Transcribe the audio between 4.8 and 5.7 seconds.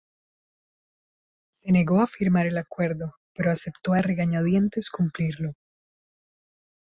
cumplirlo.